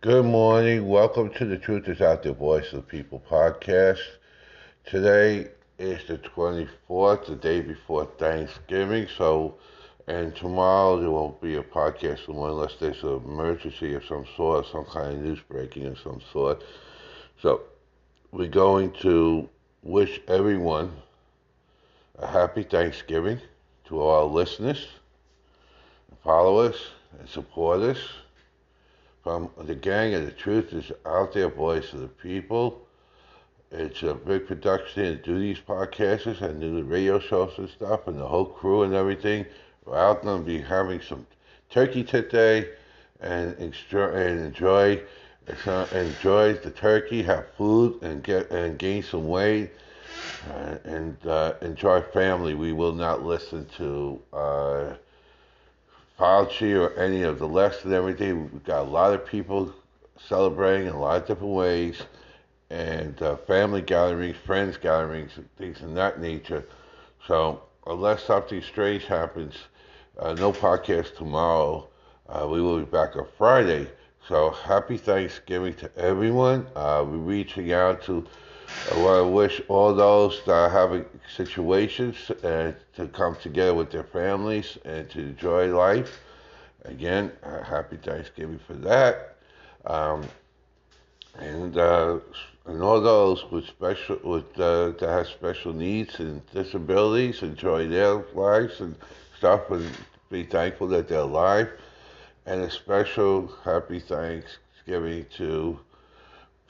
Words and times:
Good 0.00 0.26
morning. 0.26 0.86
Welcome 0.86 1.30
to 1.30 1.44
the 1.44 1.58
Truth 1.58 1.88
is 1.88 2.00
Out 2.00 2.22
There 2.22 2.32
Voice 2.32 2.72
of 2.72 2.76
the 2.76 2.82
People 2.82 3.20
podcast. 3.28 3.98
Today 4.86 5.48
is 5.76 6.06
the 6.06 6.18
24th, 6.18 7.26
the 7.26 7.34
day 7.34 7.62
before 7.62 8.04
Thanksgiving. 8.16 9.08
So, 9.16 9.56
and 10.06 10.36
tomorrow 10.36 11.00
there 11.00 11.10
won't 11.10 11.40
be 11.40 11.56
a 11.56 11.64
podcast 11.64 12.28
unless 12.28 12.76
there's 12.78 13.02
an 13.02 13.24
emergency 13.24 13.94
of 13.94 14.04
some 14.04 14.24
sort, 14.36 14.66
some 14.70 14.84
kind 14.84 15.16
of 15.16 15.20
news 15.20 15.40
breaking 15.48 15.86
of 15.86 15.98
some 15.98 16.20
sort. 16.32 16.62
So, 17.42 17.62
we're 18.30 18.46
going 18.46 18.92
to 19.00 19.48
wish 19.82 20.20
everyone 20.28 20.92
a 22.20 22.26
happy 22.28 22.62
Thanksgiving 22.62 23.40
to 23.86 24.00
all 24.00 24.20
our 24.20 24.32
listeners, 24.32 24.86
followers, 26.22 26.76
and 27.18 27.28
supporters 27.28 27.98
from 29.22 29.50
the 29.58 29.74
gang 29.74 30.14
of 30.14 30.24
the 30.24 30.32
truth 30.32 30.72
is 30.72 30.92
out 31.04 31.32
there, 31.32 31.48
voice 31.48 31.92
of 31.92 32.00
the 32.00 32.08
people. 32.08 32.80
It's 33.70 34.02
a 34.02 34.14
big 34.14 34.46
production 34.46 35.02
to 35.04 35.16
do 35.16 35.38
these 35.38 35.58
podcasts 35.58 36.40
and 36.40 36.60
do 36.60 36.76
the 36.76 36.84
radio 36.84 37.18
shows 37.18 37.52
and 37.58 37.68
stuff, 37.68 38.06
and 38.06 38.18
the 38.18 38.26
whole 38.26 38.46
crew 38.46 38.82
and 38.82 38.94
everything. 38.94 39.44
We're 39.84 39.98
out 39.98 40.22
going 40.22 40.40
to 40.40 40.46
be 40.46 40.60
having 40.60 41.00
some 41.02 41.26
turkey 41.68 42.04
today 42.04 42.70
and 43.20 43.54
enjoy 43.58 44.08
and 44.12 44.40
enjoy 44.40 45.02
enjoy 45.92 46.54
the 46.54 46.70
turkey, 46.70 47.22
have 47.22 47.46
food, 47.56 48.02
and 48.02 48.22
get 48.22 48.50
and 48.50 48.78
gain 48.78 49.02
some 49.02 49.28
weight, 49.28 49.70
uh, 50.50 50.76
and 50.84 51.16
uh, 51.26 51.54
enjoy 51.60 52.00
family. 52.00 52.54
We 52.54 52.72
will 52.72 52.92
not 52.92 53.22
listen 53.22 53.66
to. 53.76 54.20
Uh, 54.32 54.94
Fauci 56.18 56.74
or 56.74 56.92
any 56.98 57.22
of 57.22 57.38
the 57.38 57.46
left 57.46 57.84
and 57.84 57.94
everything. 57.94 58.50
We've 58.52 58.64
got 58.64 58.80
a 58.80 58.90
lot 58.90 59.14
of 59.14 59.24
people 59.24 59.72
celebrating 60.18 60.88
in 60.88 60.94
a 60.94 61.00
lot 61.00 61.22
of 61.22 61.28
different 61.28 61.54
ways, 61.54 62.02
and 62.70 63.20
uh, 63.22 63.36
family 63.36 63.82
gatherings, 63.82 64.36
friends 64.44 64.76
gatherings, 64.76 65.32
things 65.56 65.80
of 65.80 65.94
that 65.94 66.20
nature. 66.20 66.64
So 67.26 67.62
unless 67.86 68.24
something 68.24 68.62
strange 68.62 69.04
happens, 69.04 69.54
uh, 70.18 70.34
no 70.34 70.52
podcast 70.52 71.16
tomorrow. 71.16 71.86
Uh, 72.28 72.46
we 72.50 72.60
will 72.60 72.80
be 72.80 72.84
back 72.84 73.16
on 73.16 73.26
Friday. 73.38 73.88
So 74.26 74.50
happy 74.50 74.98
Thanksgiving 74.98 75.74
to 75.74 75.90
everyone. 75.96 76.66
Uh, 76.74 77.04
we're 77.06 77.16
reaching 77.16 77.72
out 77.72 78.02
to 78.02 78.26
I 78.92 79.20
wish 79.20 79.60
all 79.68 79.94
those 79.94 80.40
that 80.46 80.52
are 80.52 80.68
having 80.70 81.04
situations 81.34 82.30
uh, 82.30 82.72
to 82.96 83.08
come 83.08 83.36
together 83.36 83.74
with 83.74 83.90
their 83.90 84.04
families 84.04 84.78
and 84.84 85.08
to 85.10 85.20
enjoy 85.20 85.74
life. 85.74 86.20
Again, 86.84 87.32
uh, 87.42 87.62
happy 87.62 87.96
Thanksgiving 87.96 88.60
for 88.66 88.74
that. 88.74 89.36
Um, 89.84 90.26
and 91.38 91.76
uh, 91.76 92.18
and 92.66 92.82
all 92.82 93.00
those 93.00 93.44
with 93.50 93.66
special 93.66 94.18
with 94.22 94.58
uh, 94.58 94.90
that 94.98 95.08
have 95.08 95.28
special 95.28 95.72
needs 95.72 96.20
and 96.20 96.44
disabilities 96.50 97.42
enjoy 97.42 97.88
their 97.88 98.24
lives 98.34 98.80
and 98.80 98.94
stuff 99.36 99.70
and 99.70 99.88
be 100.30 100.42
thankful 100.44 100.88
that 100.88 101.08
they're 101.08 101.20
alive. 101.20 101.70
And 102.46 102.62
a 102.62 102.70
special 102.70 103.52
happy 103.64 104.00
Thanksgiving 104.00 105.26
to 105.36 105.78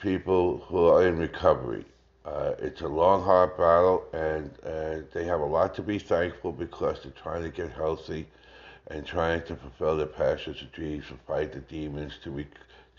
people 0.01 0.59
who 0.69 0.87
are 0.87 1.07
in 1.07 1.19
recovery. 1.19 1.85
Uh, 2.25 2.53
it's 2.59 2.83
a 2.83 2.89
long, 2.89 3.23
hard 3.23 3.57
battle, 3.57 4.05
and 4.13 4.51
uh, 4.65 4.97
they 5.13 5.25
have 5.25 5.41
a 5.41 5.45
lot 5.45 5.75
to 5.75 5.83
be 5.83 5.99
thankful 5.99 6.53
because 6.53 7.03
they're 7.03 7.13
trying 7.13 7.43
to 7.43 7.49
get 7.49 7.71
healthy 7.73 8.27
and 8.89 9.07
trying 9.07 9.43
to 9.43 9.57
fulfill 9.57 9.97
their 9.97 10.07
passions 10.07 10.61
and 10.61 10.71
dreams 10.73 11.05
to 11.09 11.15
fight 11.27 11.53
the 11.53 11.61
demons, 11.61 12.15
to 12.23 12.45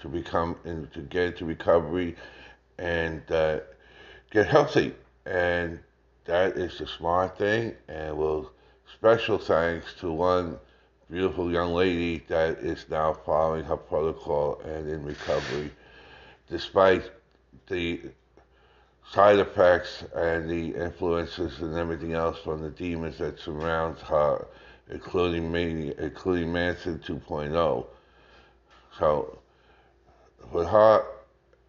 to 0.02 0.08
become, 0.08 0.55
and 0.64 0.92
to 0.94 1.02
get 1.02 1.27
into 1.27 1.45
recovery 1.45 2.16
and 2.77 3.22
uh, 3.31 3.59
get 4.31 4.47
healthy. 4.47 4.94
And 5.25 5.80
that 6.25 6.58
is 6.58 6.77
the 6.80 6.88
smart 6.88 7.38
thing. 7.38 7.76
And 7.88 8.17
well, 8.17 8.52
special 8.93 9.38
thanks 9.38 9.93
to 9.99 10.11
one 10.11 10.58
beautiful 11.11 11.52
young 11.52 11.73
lady 11.73 12.23
that 12.27 12.59
is 12.59 12.86
now 12.89 13.14
following 13.14 13.65
her 13.65 13.77
protocol 13.77 14.61
and 14.64 14.89
in 14.89 15.04
recovery, 15.04 15.71
despite 16.49 17.10
the 17.67 18.02
side 19.11 19.39
effects 19.39 20.04
and 20.15 20.49
the 20.49 20.76
influences 20.76 21.60
and 21.60 21.76
everything 21.76 22.14
else 22.14 22.37
from 22.39 22.61
the 22.61 22.70
demons 22.70 23.17
that 23.17 23.39
surrounds 23.39 24.02
her, 24.02 24.48
including 24.89 25.52
me, 25.52 25.93
including 25.98 26.52
Manson 26.52 26.99
2.0. 26.99 27.86
So, 28.98 29.39
for 30.52 30.65
her, 30.65 31.05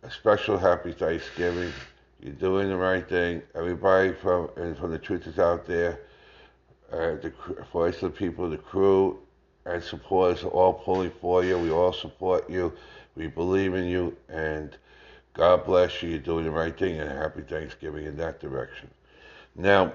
a 0.03 0.11
special 0.11 0.59
happy 0.59 0.93
Thanksgiving. 0.93 1.73
You're 2.21 2.35
doing 2.35 2.69
the 2.69 2.77
right 2.77 3.07
thing. 3.09 3.43
Everybody 3.55 4.13
from 4.13 4.51
and 4.57 4.77
from 4.77 4.91
the 4.91 4.99
truth 4.99 5.27
is 5.27 5.39
out 5.39 5.67
there. 5.67 6.01
Uh, 6.93 7.17
the 7.23 7.33
voice 7.73 8.03
of 8.03 8.13
the 8.13 8.19
people, 8.19 8.51
the 8.51 8.59
crew, 8.59 9.19
and 9.73 9.83
supporters 9.83 10.45
are 10.45 10.49
all 10.49 10.73
pulling 10.73 11.11
for 11.21 11.45
you. 11.45 11.59
We 11.59 11.71
all 11.71 11.93
support 11.93 12.49
you. 12.51 12.73
We 13.17 13.27
believe 13.27 13.75
in 13.75 13.85
you, 13.85 14.17
and 14.29 14.77
God 15.35 15.65
bless 15.65 16.03
you. 16.03 16.11
You're 16.11 16.19
doing 16.19 16.45
the 16.45 16.51
right 16.51 16.77
thing, 16.77 17.01
and 17.01 17.11
happy 17.11 17.43
Thanksgiving 17.43 18.07
in 18.07 18.17
that 18.17 18.41
direction. 18.41 18.91
Now, 19.57 19.93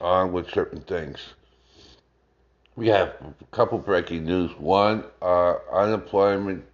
on 0.00 0.32
with 0.32 0.50
certain 0.50 0.80
things. 0.80 1.20
We 2.74 2.88
have 2.88 3.14
a 3.20 3.34
couple 3.50 3.76
breaking 3.78 4.24
news. 4.24 4.50
One, 4.58 5.04
uh, 5.20 5.56
unemployment 5.70 6.64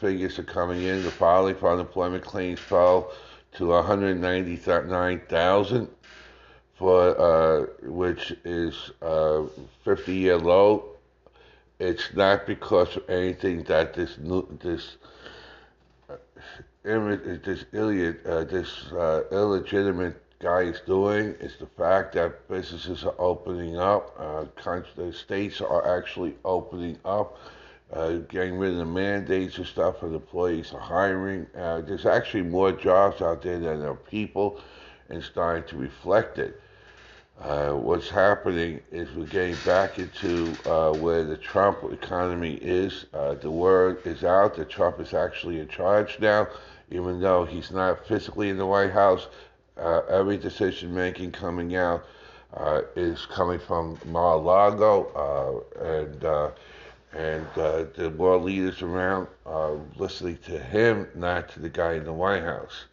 figures 0.00 0.38
are 0.38 0.44
coming 0.44 0.82
in. 0.82 1.02
The 1.02 1.10
filing 1.10 1.56
for 1.56 1.72
unemployment 1.72 2.24
claims 2.24 2.60
fell 2.60 3.10
to 3.56 3.66
199,000, 3.66 5.88
for 6.74 7.20
uh, 7.20 7.66
which 7.82 8.32
is 8.44 8.92
a 9.02 9.46
50-year 9.84 10.38
low. 10.38 10.89
It's 11.80 12.12
not 12.14 12.46
because 12.46 12.94
of 12.96 13.08
anything 13.08 13.62
that 13.64 13.94
this 13.94 14.18
new, 14.18 14.46
this 14.62 14.98
this 16.84 17.64
idiot, 17.72 18.20
uh, 18.26 18.44
this 18.44 18.92
uh, 18.92 19.22
illegitimate 19.32 20.22
guy 20.40 20.62
is 20.62 20.80
doing 20.86 21.34
is 21.40 21.56
the 21.58 21.66
fact 21.66 22.14
that 22.14 22.46
businesses 22.48 23.04
are 23.04 23.14
opening 23.18 23.78
up, 23.78 24.14
uh, 24.18 24.44
states 25.12 25.62
are 25.62 25.96
actually 25.98 26.34
opening 26.44 26.98
up, 27.06 27.38
uh, 27.94 28.16
getting 28.28 28.58
rid 28.58 28.72
of 28.72 28.76
the 28.76 28.84
mandates 28.84 29.56
and 29.56 29.66
stuff, 29.66 30.02
and 30.02 30.14
employees 30.14 30.74
are 30.74 30.80
hiring. 30.80 31.46
Uh, 31.56 31.80
there's 31.80 32.04
actually 32.04 32.42
more 32.42 32.72
jobs 32.72 33.22
out 33.22 33.40
there 33.40 33.58
than 33.58 33.80
there 33.80 33.90
are 33.90 33.94
people, 33.94 34.60
and 35.08 35.22
starting 35.22 35.66
to 35.68 35.76
reflect 35.76 36.38
it. 36.38 36.60
Uh, 37.40 37.72
what's 37.72 38.10
happening 38.10 38.78
is 38.92 39.10
we're 39.16 39.24
getting 39.24 39.56
back 39.64 39.98
into 39.98 40.54
uh, 40.70 40.92
where 40.92 41.24
the 41.24 41.38
Trump 41.38 41.78
economy 41.90 42.56
is. 42.56 43.06
Uh, 43.14 43.32
the 43.32 43.50
word 43.50 43.98
is 44.04 44.24
out 44.24 44.54
that 44.54 44.68
Trump 44.68 45.00
is 45.00 45.14
actually 45.14 45.58
in 45.58 45.66
charge 45.66 46.18
now, 46.20 46.46
even 46.90 47.18
though 47.18 47.46
he's 47.46 47.70
not 47.70 48.06
physically 48.06 48.50
in 48.50 48.58
the 48.58 48.66
White 48.66 48.90
House. 48.90 49.28
Uh, 49.78 50.00
every 50.10 50.36
decision 50.36 50.94
making 50.94 51.32
coming 51.32 51.76
out 51.76 52.04
uh, 52.52 52.82
is 52.94 53.24
coming 53.24 53.58
from 53.58 53.98
Mar-a-Lago, 54.04 55.64
and 55.80 56.22
and 57.12 57.46
the 57.54 58.12
world 58.18 58.44
leaders 58.44 58.82
around 58.82 59.26
are 59.46 59.78
listening 59.96 60.36
to 60.44 60.58
him, 60.58 61.08
not 61.14 61.48
to 61.48 61.60
the 61.60 61.70
guy 61.70 61.94
in 61.94 62.04
the 62.04 62.12
White 62.12 62.42
House 62.42 62.84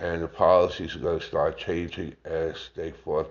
and 0.00 0.22
the 0.22 0.28
policies 0.28 0.96
are 0.96 1.00
going 1.00 1.20
to 1.20 1.26
start 1.26 1.58
changing 1.58 2.16
as 2.24 2.70
they 2.74 2.90
forth 2.90 3.28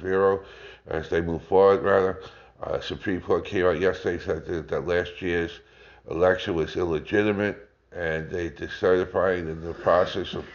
zero, 0.00 0.42
as 0.86 1.08
they 1.10 1.20
move 1.20 1.42
forward, 1.44 1.82
rather. 1.82 2.22
Uh, 2.62 2.80
Supreme 2.80 3.20
Court 3.20 3.44
came 3.44 3.66
out 3.66 3.78
yesterday 3.78 4.22
said 4.22 4.46
that, 4.46 4.68
that 4.68 4.86
last 4.86 5.20
year's 5.20 5.60
election 6.10 6.54
was 6.54 6.76
illegitimate, 6.76 7.68
and 7.92 8.30
they 8.30 8.50
decertifying 8.50 9.50
in 9.50 9.60
the 9.60 9.74
process 9.74 10.34
of 10.34 10.46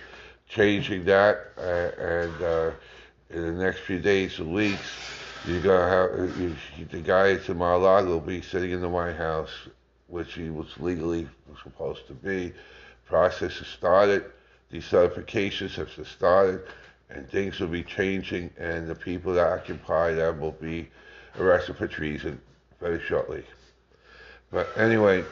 changing 0.47 1.05
that. 1.05 1.51
Uh, 1.57 2.01
and 2.01 2.41
uh, 2.41 2.71
in 3.29 3.41
the 3.41 3.63
next 3.63 3.81
few 3.81 3.99
days 3.99 4.39
and 4.39 4.53
weeks, 4.53 4.97
you're 5.47 5.61
gonna 5.61 5.87
have 5.87 6.39
you, 6.39 6.55
the 6.89 6.99
guy 6.99 7.33
at 7.33 7.47
Mar-a-Lago 7.49 8.07
will 8.07 8.19
be 8.19 8.41
sitting 8.41 8.71
in 8.71 8.81
the 8.81 8.89
White 8.89 9.15
House, 9.15 9.51
which 10.07 10.33
he 10.33 10.49
was 10.49 10.67
legally 10.79 11.27
supposed 11.61 12.07
to 12.07 12.13
be. 12.13 12.53
Process 13.07 13.57
has 13.59 13.67
started 13.67 14.25
decertifications 14.79 15.75
have 15.75 15.89
started, 16.07 16.61
and 17.09 17.29
things 17.29 17.59
will 17.59 17.67
be 17.67 17.83
changing, 17.83 18.49
and 18.57 18.87
the 18.87 18.95
people 18.95 19.33
that 19.33 19.47
occupy 19.47 20.13
them 20.13 20.39
will 20.39 20.51
be 20.51 20.89
arrested 21.39 21.77
for 21.77 21.87
treason 21.87 22.39
very 22.79 22.99
shortly. 23.01 23.43
But 24.51 24.67
anyway, 24.77 25.23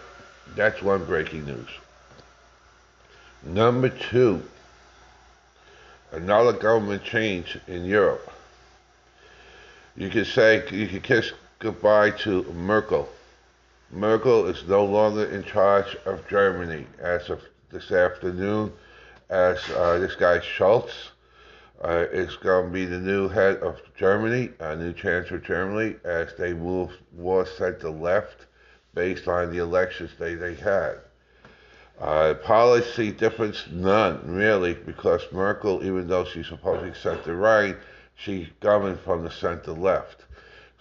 that's 0.56 0.82
one 0.82 1.06
breaking 1.06 1.46
news. 1.46 1.70
Number 3.44 3.90
two, 3.90 4.42
another 6.12 6.54
government 6.54 7.04
change 7.04 7.58
in 7.68 7.86
Europe. 7.86 8.32
You 9.96 10.10
could 10.10 10.28
say, 10.28 10.64
you 10.72 10.88
could 10.88 11.04
kiss 11.04 11.34
goodbye 11.60 12.12
to 12.12 12.44
Merkel. 12.54 13.10
Merkel 13.92 14.48
is 14.48 14.68
no 14.68 14.86
longer 14.86 15.26
in 15.26 15.44
charge 15.44 15.96
of 16.06 16.28
Germany 16.28 16.88
as 17.00 17.30
of 17.30 17.42
this 17.72 17.92
afternoon, 17.92 18.72
as 19.30 19.58
uh, 19.72 20.00
this 20.00 20.16
guy 20.16 20.40
Schultz 20.40 21.12
uh, 21.84 22.06
is 22.12 22.36
going 22.38 22.68
to 22.68 22.72
be 22.72 22.86
the 22.86 23.00
new 23.00 23.28
head 23.28 23.58
of 23.58 23.80
Germany, 23.96 24.50
a 24.60 24.76
new 24.76 24.94
chancellor 24.94 25.38
of 25.38 25.44
Germany, 25.44 25.96
as 26.04 26.34
they 26.38 26.54
move 26.54 26.92
more 27.18 27.46
center 27.46 27.90
left 27.90 28.46
based 28.94 29.28
on 29.28 29.52
the 29.52 29.58
elections 29.58 30.12
they, 30.18 30.36
they 30.36 30.56
had. 30.56 31.00
Uh, 32.00 32.34
policy 32.36 33.12
difference, 33.12 33.66
none 33.72 34.20
really, 34.26 34.74
because 34.74 35.22
Merkel, 35.32 35.84
even 35.84 36.08
though 36.08 36.26
she's 36.26 36.48
supposedly 36.48 36.94
center 36.94 37.36
right, 37.36 37.76
she 38.16 38.52
governed 38.60 39.00
from 39.00 39.24
the 39.24 39.32
center 39.32 39.72
left. 39.72 40.26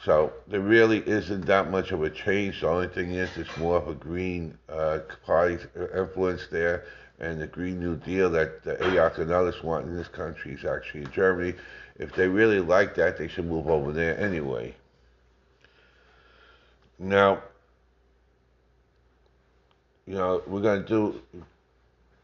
So 0.04 0.32
there 0.48 0.60
really 0.60 0.98
isn't 1.06 1.46
that 1.46 1.70
much 1.70 1.92
of 1.92 2.02
a 2.02 2.10
change. 2.10 2.60
The 2.60 2.68
only 2.68 2.88
thing 2.88 3.12
is, 3.12 3.36
it's 3.36 3.56
more 3.56 3.76
of 3.76 3.88
a 3.88 3.94
Green 3.94 4.58
uh, 4.68 5.00
Party 5.24 5.58
influence 5.94 6.48
there, 6.50 6.86
and 7.20 7.40
the 7.40 7.46
Green 7.46 7.78
New 7.80 7.96
Deal 7.96 8.30
that 8.30 8.62
the 8.64 8.74
AOC 8.76 9.18
and 9.18 9.30
others 9.30 9.62
want 9.62 9.86
in 9.86 9.96
this 9.96 10.08
country 10.08 10.52
is 10.52 10.64
actually 10.64 11.02
in 11.02 11.12
Germany. 11.12 11.54
If 11.96 12.14
they 12.14 12.28
really 12.28 12.60
like 12.60 12.94
that, 12.96 13.16
they 13.16 13.28
should 13.28 13.46
move 13.46 13.68
over 13.68 13.92
there 13.92 14.18
anyway. 14.18 14.74
Now, 16.98 17.42
you 20.06 20.14
know, 20.14 20.42
we're 20.46 20.60
going 20.60 20.82
to 20.82 20.88
do 20.88 21.22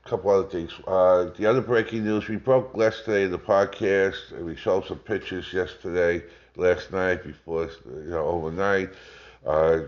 a 0.05 0.08
couple 0.08 0.31
other 0.31 0.49
things. 0.49 0.73
Uh, 0.87 1.31
the 1.37 1.46
other 1.46 1.61
breaking 1.61 2.05
news, 2.05 2.29
we 2.29 2.37
broke 2.37 2.76
yesterday 2.76 3.25
in 3.25 3.31
the 3.31 3.38
podcast, 3.38 4.32
and 4.32 4.44
we 4.44 4.56
showed 4.56 4.87
some 4.87 4.99
pictures 4.99 5.52
yesterday, 5.52 6.25
last 6.56 6.93
night, 6.93 7.23
before, 7.25 7.70
you 7.87 8.11
know, 8.11 8.25
overnight. 8.25 8.90
Uh, 9.46 9.81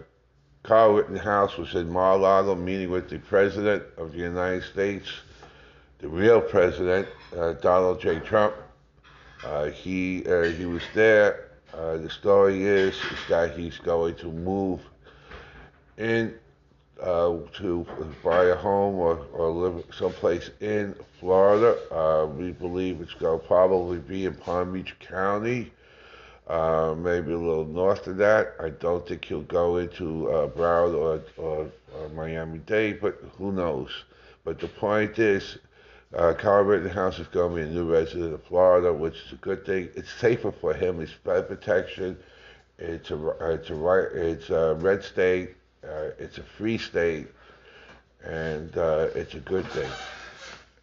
Kyle 0.62 0.92
Rittenhouse 0.92 1.56
was 1.56 1.74
in 1.74 1.90
Mar-a-Lago 1.90 2.54
meeting 2.54 2.90
with 2.90 3.08
the 3.08 3.18
President 3.18 3.82
of 3.96 4.12
the 4.12 4.18
United 4.18 4.62
States, 4.62 5.08
the 5.98 6.08
real 6.08 6.40
President, 6.40 7.08
uh, 7.36 7.54
Donald 7.54 8.00
J. 8.00 8.18
Trump. 8.20 8.54
Uh, 9.44 9.66
he, 9.66 10.24
uh, 10.26 10.42
he 10.42 10.66
was 10.66 10.82
there. 10.94 11.48
Uh, 11.72 11.96
the 11.96 12.10
story 12.10 12.64
is, 12.64 12.94
is 12.94 13.18
that 13.28 13.56
he's 13.56 13.78
going 13.78 14.14
to 14.16 14.26
move 14.26 14.80
in 15.96 16.34
uh, 17.00 17.36
to 17.54 17.86
buy 18.22 18.44
a 18.44 18.54
home 18.56 18.96
or, 18.96 19.26
or 19.32 19.50
live 19.50 19.84
someplace 19.96 20.50
in 20.60 20.94
Florida. 21.18 21.76
Uh, 21.90 22.26
we 22.26 22.52
believe 22.52 23.00
it's 23.00 23.14
going 23.14 23.40
to 23.40 23.46
probably 23.46 23.98
be 23.98 24.26
in 24.26 24.34
Palm 24.34 24.72
Beach 24.72 24.94
County, 25.00 25.72
uh, 26.50 26.94
maybe 26.94 27.32
a 27.32 27.38
little 27.38 27.64
north 27.64 28.06
of 28.06 28.16
that. 28.18 28.54
I 28.60 28.70
don't 28.70 29.06
think 29.06 29.24
he'll 29.24 29.42
go 29.42 29.78
into 29.78 30.30
uh, 30.30 30.48
Broward 30.48 30.94
or, 30.94 31.22
or, 31.36 31.70
or 31.96 32.08
Miami-Dade, 32.10 33.00
but 33.00 33.22
who 33.38 33.52
knows. 33.52 33.90
But 34.44 34.58
the 34.58 34.68
point 34.68 35.18
is, 35.18 35.58
uh, 36.14 36.34
Kyle 36.34 36.62
Rittenhouse 36.62 37.18
is 37.18 37.28
going 37.28 37.50
to 37.50 37.56
be 37.56 37.68
a 37.68 37.72
new 37.72 37.92
resident 37.92 38.34
of 38.34 38.42
Florida, 38.44 38.92
which 38.92 39.14
is 39.14 39.32
a 39.32 39.36
good 39.36 39.64
thing. 39.64 39.88
It's 39.94 40.10
safer 40.10 40.50
for 40.50 40.74
him. 40.74 41.00
It's 41.00 41.12
better 41.24 41.42
protection. 41.42 42.18
It's 42.78 43.10
a 43.10 43.52
it's 43.52 43.70
a 43.70 43.74
right 43.74 44.08
it's 44.10 44.48
a 44.48 44.74
red 44.80 45.04
state 45.04 45.50
uh, 45.84 46.10
it's 46.18 46.38
a 46.38 46.42
free 46.42 46.78
state, 46.78 47.26
and 48.24 48.76
uh, 48.76 49.08
it's 49.14 49.34
a 49.34 49.40
good 49.40 49.66
thing. 49.68 49.90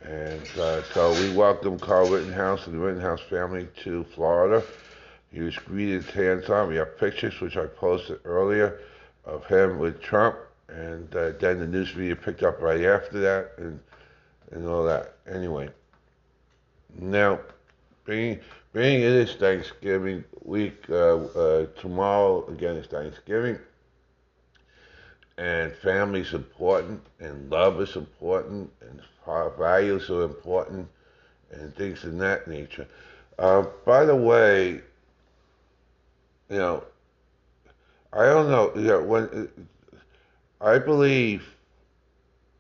And 0.02 0.60
uh, 0.60 0.84
so 0.84 1.12
we 1.14 1.36
welcome 1.36 1.80
Carl 1.80 2.10
Rittenhouse 2.10 2.68
and 2.68 2.76
the 2.76 2.80
Rittenhouse 2.80 3.22
family 3.22 3.68
to 3.84 4.06
Florida. 4.16 4.64
He 5.32 5.42
was 5.42 5.58
greeted 5.58 6.06
hands 6.06 6.50
on. 6.50 6.70
We 6.70 6.76
have 6.78 6.98
pictures, 6.98 7.40
which 7.42 7.58
I 7.58 7.68
posted 7.68 8.20
earlier, 8.24 8.80
of 9.26 9.46
him 9.46 9.80
with 9.80 10.02
Trump, 10.02 10.38
and 10.70 11.14
uh, 11.16 11.32
then 11.40 11.60
the 11.60 11.68
news 11.68 11.96
media 11.96 12.16
picked 12.16 12.44
up 12.44 12.62
right 12.62 12.86
after 12.86 13.20
that, 13.20 13.52
and 13.58 13.80
and 14.52 14.66
all 14.66 14.86
that. 14.86 15.16
Anyway, 15.30 15.70
now 16.98 17.40
being 18.06 18.40
being 18.72 19.02
it 19.02 19.12
is 19.12 19.36
Thanksgiving 19.36 20.24
week, 20.44 20.86
uh, 20.90 21.18
uh, 21.18 21.66
tomorrow 21.78 22.48
again 22.48 22.78
is 22.78 22.88
Thanksgiving 22.88 23.60
and 25.38 25.72
family 25.76 26.22
is 26.22 26.34
important, 26.34 27.02
and 27.20 27.50
love 27.50 27.80
is 27.82 27.96
important, 27.96 28.72
and 28.82 29.02
values 29.58 30.10
are 30.10 30.24
important, 30.24 30.88
and 31.52 31.76
things 31.76 32.04
of 32.04 32.18
that 32.18 32.48
nature. 32.48 32.88
Uh, 33.38 33.64
by 33.86 34.04
the 34.04 34.16
way, 34.16 34.82
you 36.50 36.58
know, 36.58 36.84
I 38.14 38.26
don't 38.26 38.50
know. 38.50 38.72
You 38.76 38.88
know, 38.88 39.04
when 39.04 39.50
I 40.62 40.80
believe 40.80 41.48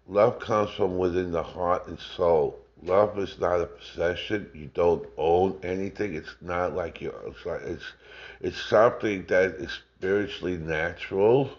love 0.07 0.39
comes 0.39 0.71
from 0.71 0.97
within 0.97 1.31
the 1.31 1.43
heart 1.43 1.87
and 1.87 1.99
soul. 1.99 2.59
Love 2.83 3.17
is 3.17 3.39
not 3.39 3.59
a 3.59 3.65
possession. 3.65 4.49
You 4.53 4.69
don't 4.73 5.07
own 5.17 5.59
anything. 5.63 6.13
It's 6.13 6.35
not 6.41 6.75
like 6.75 7.01
you. 7.01 7.13
It's 7.25 7.45
like 7.45 7.61
it's 7.63 7.83
it's 8.39 8.61
something 8.61 9.25
that 9.29 9.55
is 9.55 9.71
spiritually 9.97 10.57
natural 10.57 11.49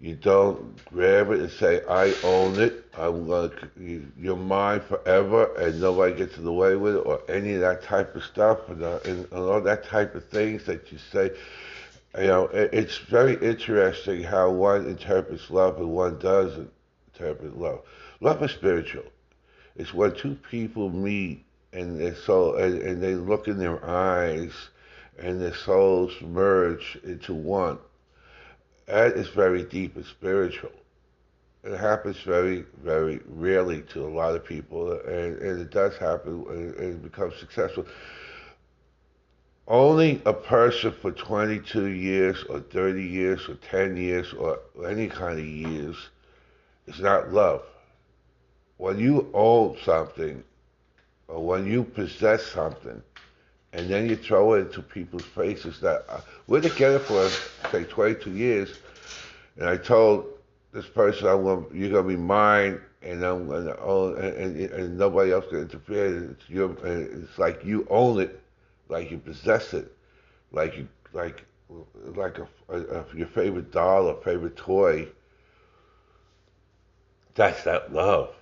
you 0.00 0.14
don't 0.14 0.76
grab 0.86 1.30
it 1.30 1.40
and 1.40 1.50
say, 1.50 1.82
I 1.88 2.14
own 2.22 2.60
it. 2.60 2.84
I'm 2.96 3.26
going 3.26 3.50
to, 3.50 4.06
you're 4.16 4.36
mine 4.36 4.80
forever 4.80 5.52
and 5.56 5.80
nobody 5.80 6.14
gets 6.14 6.36
in 6.38 6.44
the 6.44 6.52
way 6.52 6.76
with 6.76 6.96
it 6.96 7.00
or 7.00 7.20
any 7.28 7.54
of 7.54 7.60
that 7.62 7.82
type 7.82 8.14
of 8.14 8.22
stuff 8.22 8.68
and, 8.68 8.82
uh, 8.82 9.00
and, 9.04 9.24
and 9.32 9.32
all 9.32 9.60
that 9.60 9.84
type 9.84 10.14
of 10.14 10.24
things 10.28 10.64
that 10.66 10.92
you 10.92 10.98
say. 10.98 11.32
You 12.16 12.26
know, 12.28 12.44
it, 12.46 12.70
it's 12.72 12.98
very 12.98 13.34
interesting 13.44 14.22
how 14.22 14.50
one 14.50 14.86
interprets 14.86 15.50
love 15.50 15.78
and 15.78 15.90
one 15.90 16.18
doesn't 16.20 16.70
interpret 17.12 17.58
love. 17.58 17.80
Love 18.20 18.42
is 18.44 18.52
spiritual. 18.52 19.04
It's 19.74 19.92
when 19.92 20.14
two 20.14 20.36
people 20.48 20.90
meet 20.90 21.44
and 21.72 22.00
their 22.00 22.14
soul, 22.14 22.56
and, 22.56 22.80
and 22.82 23.02
they 23.02 23.14
look 23.14 23.48
in 23.48 23.58
their 23.58 23.84
eyes 23.84 24.52
and 25.18 25.40
their 25.40 25.54
souls 25.54 26.12
merge 26.20 26.98
into 27.02 27.34
one 27.34 27.78
that 28.88 29.12
is 29.16 29.28
very 29.28 29.64
deep 29.64 29.96
and 29.96 30.04
spiritual. 30.04 30.72
It 31.62 31.76
happens 31.76 32.16
very, 32.20 32.64
very 32.82 33.20
rarely 33.26 33.82
to 33.92 34.06
a 34.06 34.08
lot 34.08 34.34
of 34.34 34.44
people, 34.44 34.92
and, 34.92 35.36
and 35.38 35.60
it 35.60 35.70
does 35.70 35.96
happen, 35.98 36.44
and 36.48 36.74
it 36.74 37.02
becomes 37.02 37.36
successful. 37.36 37.84
Only 39.66 40.22
a 40.24 40.32
person 40.32 40.92
for 40.92 41.12
22 41.12 41.86
years, 41.88 42.42
or 42.48 42.60
30 42.60 43.04
years, 43.04 43.46
or 43.48 43.56
10 43.56 43.96
years, 43.98 44.32
or 44.32 44.60
any 44.86 45.08
kind 45.08 45.38
of 45.38 45.44
years 45.44 45.96
is 46.86 47.00
not 47.00 47.30
love. 47.30 47.62
When 48.78 48.98
you 48.98 49.28
own 49.34 49.76
something, 49.84 50.42
or 51.26 51.44
when 51.44 51.66
you 51.66 51.84
possess 51.84 52.46
something, 52.46 53.02
and 53.72 53.88
then 53.88 54.08
you 54.08 54.16
throw 54.16 54.54
it 54.54 54.60
into 54.60 54.82
people's 54.82 55.24
faces 55.24 55.80
that 55.80 56.04
uh, 56.08 56.20
we're 56.46 56.60
together 56.60 56.98
for 56.98 57.28
say 57.70 57.84
22 57.84 58.32
years, 58.32 58.78
and 59.56 59.68
I 59.68 59.76
told 59.76 60.26
this 60.72 60.86
person 60.86 61.26
I'm 61.26 61.42
going, 61.42 61.66
you're 61.72 61.90
gonna 61.90 62.08
be 62.08 62.16
mine, 62.16 62.80
and 63.02 63.22
I'm 63.22 63.48
gonna 63.48 63.76
own, 63.78 64.16
and, 64.18 64.56
and, 64.56 64.70
and 64.72 64.98
nobody 64.98 65.32
else 65.32 65.46
can 65.48 65.60
interfere. 65.60 66.30
It's 66.30 66.48
your, 66.48 66.76
it's 66.84 67.38
like 67.38 67.64
you 67.64 67.86
own 67.90 68.20
it, 68.20 68.40
like 68.88 69.10
you 69.10 69.18
possess 69.18 69.74
it, 69.74 69.92
like 70.52 70.76
you 70.76 70.88
like 71.12 71.44
like 72.14 72.38
a, 72.38 72.48
a, 72.70 72.80
a 72.80 73.04
your 73.14 73.26
favorite 73.26 73.70
doll 73.70 74.06
or 74.06 74.20
favorite 74.22 74.56
toy. 74.56 75.08
That's 77.34 77.62
that 77.64 77.92
love. 77.92 78.34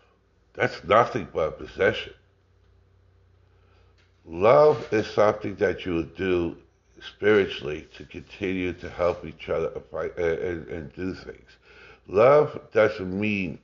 That's 0.54 0.83
nothing 0.85 1.28
but 1.35 1.59
possession. 1.59 2.14
Love 4.26 4.92
is 4.92 5.06
something 5.06 5.54
that 5.56 5.87
you 5.87 6.02
do 6.16 6.56
spiritually 7.00 7.87
to 7.97 8.04
continue 8.04 8.73
to 8.73 8.90
help 8.90 9.25
each 9.25 9.49
other 9.49 9.80
uh, 9.92 10.09
and, 10.18 10.66
and 10.66 10.92
do 10.95 11.14
things. 11.14 11.56
Love 12.09 12.61
doesn't 12.73 13.18
mean 13.18 13.59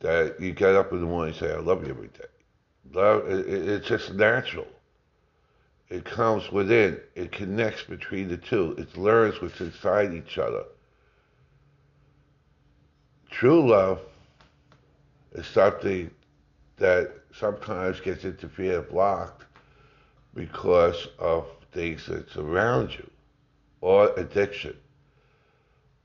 that 0.00 0.40
you 0.40 0.52
get 0.52 0.74
up 0.74 0.92
in 0.92 1.00
the 1.00 1.06
morning 1.06 1.34
and 1.34 1.40
say, 1.40 1.52
I 1.52 1.58
love 1.58 1.84
you 1.84 1.90
every 1.90 2.08
day. 2.08 2.24
Love, 2.92 3.28
it, 3.28 3.46
it's 3.48 3.86
just 3.86 4.14
natural. 4.14 4.66
It 5.88 6.04
comes 6.04 6.50
within. 6.50 7.00
It 7.14 7.32
connects 7.32 7.84
between 7.84 8.28
the 8.28 8.36
two. 8.36 8.74
It 8.76 8.96
learns 8.96 9.40
what's 9.40 9.60
inside 9.60 10.14
each 10.14 10.38
other. 10.38 10.64
True 13.30 13.70
love 13.70 14.00
is 15.32 15.46
something 15.46 16.10
that 16.78 17.12
sometimes 17.32 18.00
gets 18.00 18.24
interfered, 18.24 18.88
blocked 18.88 19.44
because 20.34 21.08
of 21.18 21.46
things 21.72 22.06
that 22.06 22.30
surround 22.30 22.92
you 22.94 23.10
or 23.80 24.12
addiction. 24.18 24.76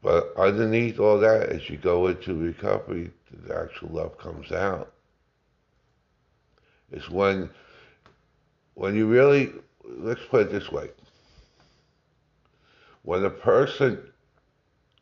But 0.02 0.34
underneath 0.38 1.00
all 1.00 1.20
that, 1.20 1.50
as 1.50 1.70
you 1.70 1.78
go 1.78 2.08
into 2.08 2.36
recovery, 2.36 3.12
the 3.32 3.58
actual 3.58 3.90
love 3.90 4.18
comes 4.18 4.52
out. 4.52 4.92
It's 6.92 7.10
when, 7.10 7.50
when 8.74 8.96
you 8.96 9.08
really, 9.08 9.52
let's 9.84 10.22
put 10.30 10.48
it 10.48 10.52
this 10.52 10.72
way. 10.72 10.90
When 13.04 13.26
a 13.26 13.30
person 13.30 14.00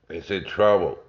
is 0.09 0.31
in 0.31 0.45
trouble, 0.45 0.99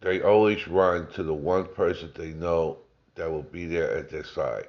they 0.00 0.22
always 0.22 0.66
run 0.66 1.08
to 1.12 1.22
the 1.22 1.34
one 1.34 1.66
person 1.66 2.10
they 2.14 2.32
know 2.32 2.78
that 3.14 3.30
will 3.30 3.42
be 3.42 3.66
there 3.66 3.96
at 3.96 4.10
their 4.10 4.24
side. 4.24 4.68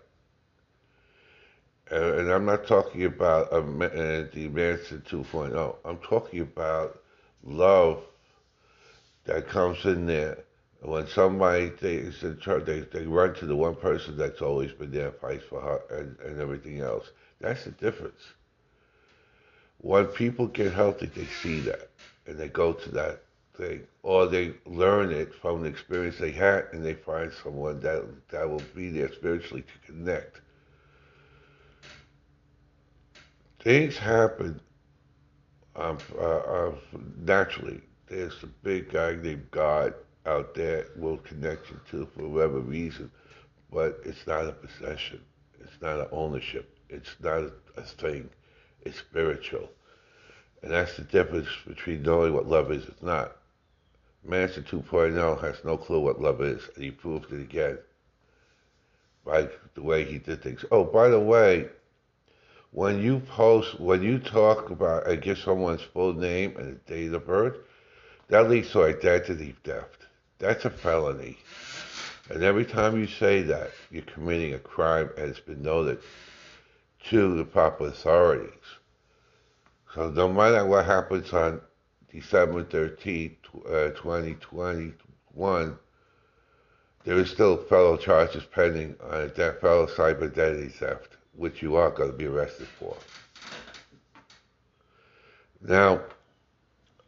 Uh, 1.92 2.14
and 2.18 2.32
I'm 2.32 2.46
not 2.46 2.66
talking 2.66 3.06
about 3.06 3.52
uh, 3.52 3.62
the 3.62 4.50
Manson 4.52 5.04
2.0. 5.10 5.76
I'm 5.86 5.98
talking 5.98 6.42
about 6.42 7.02
love 7.44 8.04
that 9.26 9.48
comes 9.48 9.86
in 9.86 10.06
there. 10.06 10.40
And 10.82 10.92
When 10.92 11.08
somebody 11.08 11.72
is 11.82 12.24
in 12.24 12.40
charge, 12.40 12.66
they, 12.66 12.82
they 12.82 13.06
run 13.06 13.36
to 13.36 13.46
the 13.46 13.56
one 13.56 13.76
person 13.76 14.18
that's 14.18 14.42
always 14.42 14.72
been 14.72 14.92
there, 14.92 15.12
fights 15.12 15.44
for 15.50 15.62
her, 15.62 15.82
and, 15.98 16.18
and 16.22 16.42
everything 16.42 16.80
else. 16.82 17.12
That's 17.40 17.66
the 17.66 17.72
difference. 17.72 18.22
When 19.80 20.08
people 20.08 20.48
get 20.48 20.74
healthy, 20.74 21.08
they 21.08 21.26
see 21.26 21.60
that, 21.62 21.90
and 22.26 22.38
they 22.38 22.48
go 22.48 22.74
to 22.74 22.92
that 22.92 23.24
thing, 23.56 23.86
or 24.02 24.28
they 24.28 24.54
learn 24.66 25.12
it 25.12 25.34
from 25.34 25.62
the 25.62 25.70
experience 25.70 26.18
they 26.18 26.32
had, 26.32 26.66
and 26.72 26.84
they 26.84 26.94
find 26.94 27.32
someone 27.44 27.80
that 27.82 28.04
that 28.30 28.50
will 28.50 28.62
be 28.76 28.90
there 28.90 29.12
spiritually 29.12 29.64
to 29.64 29.92
connect. 29.92 30.42
Things 33.60 33.98
happen 33.98 34.60
um, 35.76 35.98
uh, 36.18 36.22
uh, 36.22 36.76
naturally. 37.18 37.82
There's 38.08 38.44
a 38.44 38.48
big 38.48 38.92
guy 38.92 39.16
named 39.16 39.50
God 39.52 39.94
out 40.26 40.54
there 40.54 40.88
will 40.96 41.18
connect 41.18 41.70
you 41.70 41.80
to 41.92 42.06
for 42.14 42.28
whatever 42.28 42.60
reason, 42.60 43.12
but 43.72 44.00
it's 44.06 44.26
not 44.28 44.48
a 44.48 44.52
possession. 44.52 45.22
It's 45.60 45.82
not 45.82 46.00
an 46.00 46.08
ownership. 46.12 46.78
It's 46.90 47.16
not 47.22 47.52
a, 47.78 47.82
thing. 47.82 48.30
It's 48.82 49.00
spiritual. 49.00 49.70
And 50.62 50.72
that's 50.72 50.96
the 50.96 51.04
difference 51.04 51.50
between 51.66 52.04
knowing 52.04 52.34
what 52.34 52.48
love 52.48 52.72
is 52.72 52.86
and 52.86 53.02
not. 53.02 53.38
Manson 54.26 54.64
2.0 54.64 55.42
has 55.42 55.64
no 55.64 55.78
clue 55.78 56.00
what 56.00 56.22
love 56.22 56.42
is, 56.42 56.62
and 56.76 56.84
he 56.84 56.92
proved 56.92 57.32
it 57.34 57.42
again 57.42 57.78
by 59.26 59.48
the 59.74 59.82
way 59.82 60.04
he 60.04 60.18
did 60.18 60.42
things. 60.42 60.66
Oh, 60.72 60.84
by 60.84 61.08
the 61.10 61.20
way, 61.20 61.70
when 62.72 63.02
you 63.02 63.20
post, 63.20 63.80
when 63.80 64.02
you 64.02 64.20
talk 64.20 64.70
about 64.70 65.08
and 65.08 65.22
give 65.22 65.38
someone's 65.38 65.82
full 65.82 66.14
name 66.14 66.56
and 66.58 66.76
the 66.76 66.94
date 66.94 67.14
of 67.14 67.26
birth, 67.26 67.58
that 68.30 68.50
leads 68.50 68.72
to 68.72 68.84
identity 68.84 69.56
theft. 69.64 70.06
That's 70.40 70.66
a 70.66 70.70
felony. 70.70 71.38
And 72.30 72.44
every 72.44 72.66
time 72.66 72.98
you 72.98 73.08
say 73.08 73.44
that, 73.44 73.72
you're 73.92 74.04
committing 74.04 74.54
a 74.54 74.60
crime 74.60 75.10
and 75.18 75.30
it's 75.30 75.40
been 75.40 75.62
noted 75.62 76.00
to 77.10 77.36
the 77.36 77.44
proper 77.44 77.88
authorities. 77.88 78.50
So 79.94 80.10
no 80.10 80.32
matter 80.32 80.66
what 80.66 80.86
happens 80.86 81.32
on 81.34 81.62
December 82.14 82.64
13, 82.64 83.36
uh, 83.66 83.90
2021, 83.90 85.78
there 87.04 87.18
is 87.18 87.32
still 87.32 87.58
federal 87.58 87.98
charges 87.98 88.44
pending 88.46 88.96
on 89.02 89.32
that 89.36 89.60
federal 89.60 89.88
cyber 89.88 90.32
identity 90.32 90.70
theft, 90.70 91.18
which 91.36 91.64
you 91.64 91.76
are 91.76 91.90
going 91.90 92.12
to 92.12 92.18
be 92.18 92.28
arrested 92.28 92.68
for. 92.80 92.96
Now, 95.60 96.02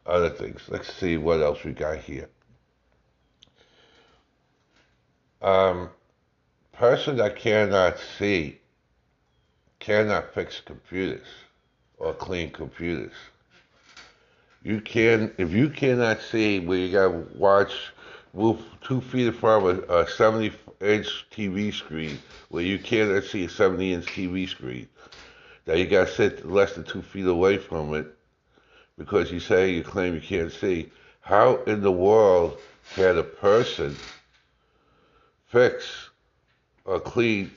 other 0.04 0.30
things. 0.30 0.62
Let's 0.68 0.92
see 0.92 1.16
what 1.16 1.40
else 1.40 1.62
we 1.62 1.72
got 1.72 1.98
here. 1.98 2.28
Um, 5.40 5.90
person 6.72 7.16
that 7.18 7.36
cannot 7.36 7.98
see 8.18 8.58
cannot 9.78 10.34
fix 10.34 10.60
computers 10.60 11.26
or 11.98 12.12
clean 12.12 12.50
computers. 12.50 13.12
You 14.62 14.80
can, 14.80 15.32
if 15.38 15.52
you 15.52 15.68
cannot 15.68 16.20
see 16.20 16.60
where 16.60 16.78
you 16.78 16.92
got 16.92 17.08
to 17.08 17.26
watch, 17.38 17.72
move 18.34 18.62
two 18.82 19.00
feet 19.00 19.28
in 19.28 19.32
from 19.32 19.64
a, 19.64 20.00
a 20.00 20.08
70 20.08 20.52
inch 20.80 21.26
TV 21.30 21.72
screen. 21.72 22.18
Where 22.48 22.62
you 22.62 22.78
cannot 22.78 23.24
see 23.24 23.44
a 23.44 23.48
70 23.48 23.92
inch 23.92 24.06
TV 24.06 24.48
screen, 24.48 24.88
that 25.64 25.78
you 25.78 25.86
got 25.86 26.08
to 26.08 26.14
sit 26.14 26.48
less 26.48 26.74
than 26.74 26.84
two 26.84 27.02
feet 27.02 27.26
away 27.26 27.58
from 27.58 27.94
it 27.94 28.16
because 28.98 29.30
you 29.30 29.40
say 29.40 29.72
you 29.72 29.82
claim 29.82 30.14
you 30.14 30.20
can't 30.20 30.52
see. 30.52 30.90
How 31.20 31.56
in 31.64 31.82
the 31.82 31.92
world 31.92 32.58
can 32.94 33.18
a 33.18 33.22
person 33.22 33.96
fix 35.46 36.10
or 36.84 37.00
clean 37.00 37.50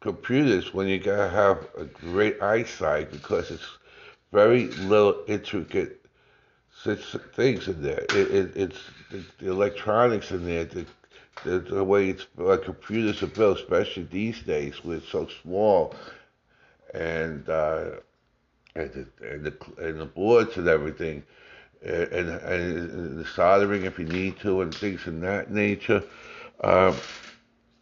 computers 0.00 0.72
when 0.74 0.86
you 0.86 0.98
gotta 0.98 1.28
have 1.28 1.66
a 1.76 1.84
great 1.84 2.40
eyesight? 2.42 3.10
Because 3.10 3.50
it's 3.50 3.78
very 4.32 4.68
little 4.68 5.24
intricate 5.26 6.05
things 6.84 7.68
in 7.68 7.82
there. 7.82 8.04
It, 8.10 8.30
it, 8.30 8.56
it's 8.56 8.78
the, 9.10 9.24
the, 9.38 9.50
electronics 9.50 10.30
in 10.30 10.44
there, 10.44 10.64
the, 10.64 10.86
the, 11.44 11.58
the 11.58 11.84
way 11.84 12.10
it's 12.10 12.26
like 12.36 12.64
computers 12.64 13.22
are 13.22 13.28
built, 13.28 13.58
especially 13.58 14.04
these 14.04 14.42
days, 14.42 14.84
where 14.84 14.98
it's 14.98 15.08
so 15.08 15.28
small, 15.42 15.94
and 16.94 17.48
uh, 17.48 17.90
and 18.74 18.92
the, 18.92 19.06
and 19.28 19.44
the 19.44 19.54
and 19.78 20.00
the 20.00 20.06
boards 20.06 20.56
and 20.56 20.68
everything, 20.68 21.22
and, 21.82 22.12
and, 22.12 22.28
and 22.28 23.18
the 23.18 23.26
soldering 23.26 23.84
if 23.84 23.98
you 23.98 24.06
need 24.06 24.38
to, 24.40 24.62
and 24.62 24.74
things 24.74 25.06
in 25.06 25.20
that 25.20 25.50
nature. 25.50 26.02
Um, 26.62 26.96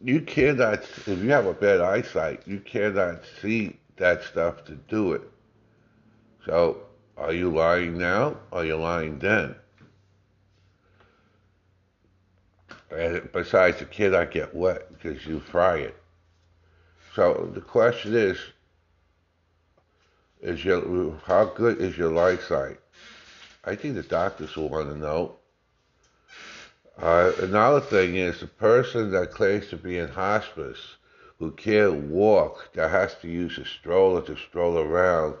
you 0.01 0.21
cannot, 0.21 0.83
if 1.07 1.07
you 1.07 1.31
have 1.31 1.45
a 1.45 1.53
bad 1.53 1.81
eyesight, 1.81 2.43
you 2.45 2.59
cannot 2.59 3.23
see 3.41 3.77
that 3.97 4.23
stuff 4.23 4.65
to 4.65 4.73
do 4.73 5.13
it. 5.13 5.21
So, 6.45 6.81
are 7.17 7.33
you 7.33 7.49
lying 7.49 7.97
now? 7.97 8.37
Are 8.51 8.65
you 8.65 8.75
lying 8.75 9.19
then? 9.19 9.55
And 12.91 13.29
besides, 13.31 13.79
you 13.81 13.87
cannot 13.87 14.31
get 14.31 14.53
wet 14.53 14.91
because 14.93 15.25
you 15.25 15.39
fry 15.39 15.77
it. 15.77 15.95
So 17.13 17.49
the 17.53 17.61
question 17.61 18.13
is, 18.15 18.37
is 20.41 20.63
your 20.63 21.17
how 21.25 21.45
good 21.45 21.79
is 21.79 21.97
your 21.97 22.17
eyesight? 22.17 22.79
I 23.63 23.75
think 23.75 23.95
the 23.95 24.03
doctors 24.03 24.55
will 24.55 24.69
want 24.69 24.89
to 24.89 24.97
know. 24.97 25.37
Uh, 26.97 27.31
another 27.41 27.81
thing 27.81 28.15
is 28.15 28.39
the 28.39 28.47
person 28.47 29.11
that 29.11 29.31
claims 29.31 29.67
to 29.69 29.77
be 29.77 29.97
in 29.97 30.07
hospice 30.07 30.97
who 31.39 31.51
can't 31.51 32.03
walk, 32.03 32.69
that 32.73 32.91
has 32.91 33.15
to 33.15 33.27
use 33.27 33.57
a 33.57 33.65
stroller 33.65 34.21
to 34.21 34.37
stroll 34.37 34.77
around, 34.77 35.35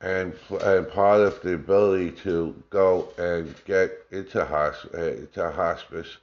and, 0.00 0.32
and 0.62 0.88
part 0.88 1.20
of 1.20 1.40
the 1.42 1.54
ability 1.54 2.10
to 2.10 2.54
go 2.70 3.08
and 3.18 3.54
get 3.66 3.92
into, 4.10 4.38
hosp- 4.38 4.94
uh, 4.94 5.20
into 5.20 5.50
hospice 5.50 6.16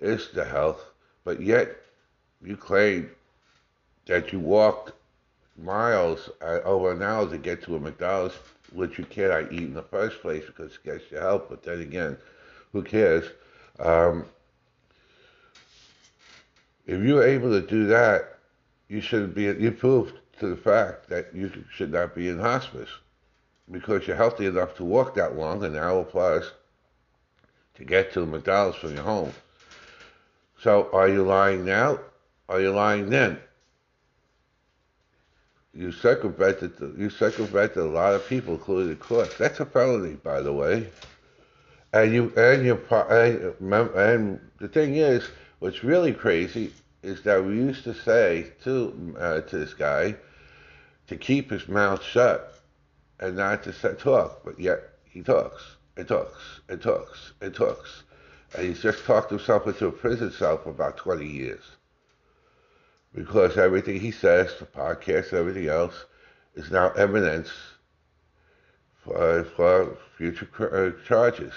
is 0.00 0.30
the 0.32 0.44
health, 0.44 0.82
but 1.24 1.40
yet 1.40 1.76
you 2.42 2.56
claim 2.56 3.10
that 4.06 4.32
you 4.32 4.40
walked 4.40 4.92
miles 5.58 6.30
uh, 6.40 6.60
over 6.64 6.92
an 6.92 7.02
hour 7.02 7.28
to 7.28 7.36
get 7.36 7.62
to 7.64 7.76
a 7.76 7.80
McDonald's, 7.80 8.36
which 8.72 8.98
you 8.98 9.04
cannot 9.04 9.52
eat 9.52 9.62
in 9.62 9.74
the 9.74 9.82
first 9.82 10.22
place 10.22 10.44
because 10.46 10.72
it 10.74 10.84
gets 10.84 11.10
your 11.10 11.20
health. 11.20 11.44
But 11.50 11.62
then 11.62 11.80
again, 11.80 12.16
who 12.72 12.82
cares? 12.82 13.24
Um, 13.78 14.24
if 16.86 17.02
you're 17.02 17.26
able 17.26 17.50
to 17.50 17.66
do 17.66 17.86
that, 17.88 18.38
you 18.88 19.02
should 19.02 19.34
be, 19.34 19.42
you 19.42 19.70
proved 19.72 20.14
to 20.38 20.48
the 20.48 20.56
fact 20.56 21.10
that 21.10 21.34
you 21.34 21.52
should 21.70 21.92
not 21.92 22.14
be 22.14 22.28
in 22.28 22.38
hospice 22.38 22.88
because 23.70 24.06
you're 24.06 24.16
healthy 24.16 24.46
enough 24.46 24.74
to 24.76 24.84
walk 24.84 25.14
that 25.14 25.36
long, 25.36 25.64
an 25.64 25.76
hour 25.76 26.04
plus, 26.04 26.52
to 27.74 27.84
get 27.84 28.12
to 28.12 28.26
McDonald's 28.26 28.78
from 28.78 28.94
your 28.94 29.04
home. 29.04 29.32
So 30.60 30.88
are 30.92 31.08
you 31.08 31.22
lying 31.22 31.64
now? 31.64 32.00
Are 32.48 32.60
you 32.60 32.70
lying 32.70 33.10
then? 33.10 33.38
You 35.74 35.92
circumvented, 35.92 36.72
you 36.98 37.10
circumvented 37.10 37.76
a 37.76 37.84
lot 37.84 38.14
of 38.14 38.26
people, 38.26 38.54
including 38.54 38.88
the 38.88 38.96
court. 38.96 39.36
That's 39.38 39.60
a 39.60 39.66
felony, 39.66 40.14
by 40.14 40.40
the 40.40 40.52
way. 40.52 40.88
And 41.92 42.12
you 42.12 42.32
and 42.36 42.64
your 42.66 42.80
and, 43.10 43.54
and 43.94 44.40
the 44.58 44.68
thing 44.68 44.96
is, 44.96 45.28
what's 45.60 45.84
really 45.84 46.12
crazy 46.12 46.72
is 47.02 47.22
that 47.22 47.44
we 47.44 47.54
used 47.54 47.84
to 47.84 47.94
say 47.94 48.52
to 48.64 49.16
uh, 49.18 49.40
to 49.42 49.58
this 49.58 49.74
guy 49.74 50.16
to 51.06 51.16
keep 51.16 51.50
his 51.50 51.68
mouth 51.68 52.02
shut 52.02 52.57
and 53.20 53.36
not 53.36 53.62
to 53.64 53.72
talk, 53.94 54.44
but 54.44 54.58
yet 54.58 54.80
he 55.04 55.22
talks 55.22 55.76
and 55.96 56.06
talks 56.06 56.60
and 56.68 56.80
talks 56.80 57.32
and 57.40 57.54
talks, 57.54 58.02
and 58.56 58.66
he's 58.66 58.82
just 58.82 59.04
talked 59.04 59.30
himself 59.30 59.66
into 59.66 59.86
a 59.86 59.92
prison 59.92 60.30
cell 60.30 60.58
for 60.58 60.70
about 60.70 60.96
twenty 60.96 61.26
years 61.26 61.62
because 63.14 63.56
everything 63.56 64.00
he 64.00 64.10
says, 64.10 64.54
the 64.58 64.66
podcast, 64.66 65.32
everything 65.32 65.68
else, 65.68 66.04
is 66.54 66.70
now 66.70 66.90
evidence 66.90 67.50
for, 69.02 69.44
for 69.56 69.96
future 70.16 70.48
uh, 70.72 71.06
charges. 71.06 71.52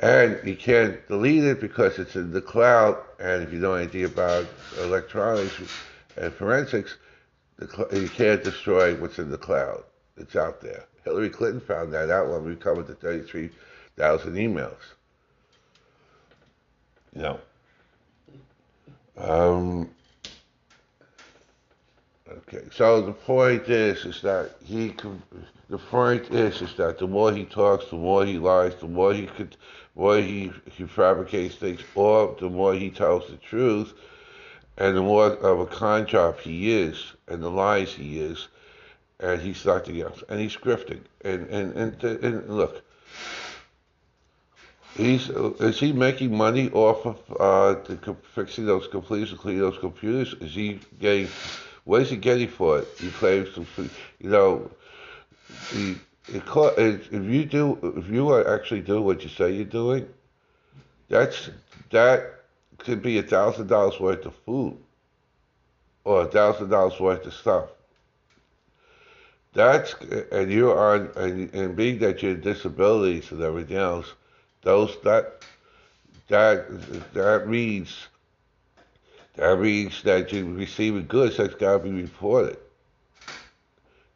And 0.00 0.40
you 0.44 0.56
can't 0.56 1.06
delete 1.08 1.44
it 1.44 1.60
because 1.60 1.98
it's 1.98 2.16
in 2.16 2.32
the 2.32 2.40
cloud. 2.40 2.96
And 3.18 3.42
if 3.42 3.52
you 3.52 3.58
know 3.58 3.74
anything 3.74 4.04
about 4.04 4.46
electronics 4.78 5.60
and 6.16 6.32
forensics, 6.32 6.96
you 7.92 8.08
can't 8.08 8.42
destroy 8.42 8.94
what's 8.94 9.18
in 9.18 9.30
the 9.30 9.38
cloud. 9.38 9.84
It's 10.20 10.36
out 10.36 10.60
there. 10.60 10.84
Hillary 11.04 11.30
Clinton 11.30 11.60
found 11.60 11.92
that 11.94 12.10
out 12.10 12.28
when 12.28 12.44
we 12.44 12.54
covered 12.54 12.86
the 12.86 12.94
33,000 12.94 14.34
emails. 14.34 14.76
You 17.16 17.22
know. 17.22 17.40
Um, 19.16 19.90
okay, 22.30 22.64
so 22.70 23.00
the 23.00 23.12
point 23.12 23.68
is, 23.68 24.04
is 24.04 24.20
that 24.22 24.56
he, 24.62 24.94
the 25.68 25.78
point 25.78 26.30
is, 26.30 26.62
is 26.62 26.74
that 26.74 26.98
the 26.98 27.06
more 27.06 27.32
he 27.32 27.44
talks, 27.44 27.86
the 27.86 27.96
more 27.96 28.24
he 28.24 28.38
lies, 28.38 28.74
the 28.76 28.88
more 28.88 29.12
he 29.12 29.26
could, 29.26 29.56
the 29.94 30.00
more 30.00 30.16
he, 30.18 30.52
he 30.70 30.84
fabricates 30.84 31.56
things, 31.56 31.80
or 31.94 32.36
the 32.38 32.48
more 32.48 32.74
he 32.74 32.90
tells 32.90 33.26
the 33.28 33.36
truth, 33.36 33.94
and 34.76 34.96
the 34.96 35.02
more 35.02 35.26
of 35.26 35.60
a 35.60 35.66
con 35.66 36.06
job 36.06 36.38
he 36.38 36.72
is, 36.72 37.12
and 37.26 37.42
the 37.42 37.50
lies 37.50 37.92
he 37.92 38.20
is, 38.20 38.48
and 39.20 39.40
he's 39.40 39.64
nothing 39.64 40.00
else, 40.00 40.22
and 40.28 40.40
he's 40.40 40.56
grifting, 40.56 41.00
and 41.24 41.46
and 41.48 41.74
and, 41.76 42.04
and 42.24 42.48
look, 42.48 42.82
he's 44.96 45.28
is 45.28 45.78
he 45.78 45.92
making 45.92 46.36
money 46.36 46.70
off 46.70 47.06
of 47.06 47.36
uh, 47.38 47.74
the, 47.84 48.16
fixing 48.34 48.66
those 48.66 48.86
computers, 48.88 49.32
cleaning 49.38 49.60
those 49.60 49.78
computers? 49.78 50.34
Is 50.40 50.54
he 50.54 50.80
getting? 50.98 51.28
What 51.84 52.02
is 52.02 52.10
he 52.10 52.16
getting 52.16 52.48
for 52.48 52.80
it? 52.80 52.88
He 52.98 53.10
claims 53.10 53.54
to, 53.54 53.66
you 54.20 54.30
know, 54.30 54.70
if 55.72 57.12
you 57.12 57.44
do, 57.44 57.94
if 57.96 58.08
you 58.08 58.30
are 58.30 58.54
actually 58.54 58.80
do 58.80 59.02
what 59.02 59.22
you 59.22 59.28
say 59.28 59.52
you're 59.52 59.64
doing, 59.64 60.08
that's 61.08 61.50
that 61.90 62.42
could 62.78 63.02
be 63.02 63.18
a 63.18 63.22
thousand 63.22 63.66
dollars 63.66 63.98
worth 64.00 64.24
of 64.24 64.34
food 64.46 64.76
or 66.04 66.22
a 66.22 66.26
thousand 66.26 66.70
dollars 66.70 66.98
worth 66.98 67.26
of 67.26 67.34
stuff. 67.34 67.68
That's 69.52 69.94
and 70.30 70.50
you're 70.50 70.94
and, 71.16 71.52
and 71.52 71.76
being 71.76 71.98
that 71.98 72.22
you're 72.22 72.36
disabilities 72.36 73.32
and 73.32 73.42
everything 73.42 73.76
else, 73.78 74.12
those 74.62 74.96
that 75.02 75.42
that 76.28 77.12
that 77.14 77.48
means 77.48 78.06
that 79.34 79.58
means 79.58 80.02
that 80.02 80.32
you're 80.32 80.44
receiving 80.44 81.06
goods 81.06 81.36
that's 81.36 81.54
got 81.54 81.78
to 81.78 81.78
be 81.80 81.90
reported. 81.90 82.58